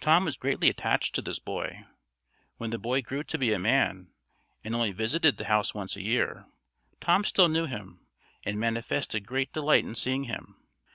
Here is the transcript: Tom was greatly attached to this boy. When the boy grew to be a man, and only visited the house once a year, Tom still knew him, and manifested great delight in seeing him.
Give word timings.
Tom 0.00 0.24
was 0.24 0.38
greatly 0.38 0.70
attached 0.70 1.14
to 1.14 1.20
this 1.20 1.38
boy. 1.38 1.84
When 2.56 2.70
the 2.70 2.78
boy 2.78 3.02
grew 3.02 3.22
to 3.24 3.36
be 3.36 3.52
a 3.52 3.58
man, 3.58 4.08
and 4.64 4.74
only 4.74 4.92
visited 4.92 5.36
the 5.36 5.44
house 5.44 5.74
once 5.74 5.94
a 5.94 6.00
year, 6.00 6.46
Tom 7.02 7.22
still 7.22 7.48
knew 7.48 7.66
him, 7.66 8.00
and 8.46 8.58
manifested 8.58 9.26
great 9.26 9.52
delight 9.52 9.84
in 9.84 9.94
seeing 9.94 10.24
him. 10.24 10.56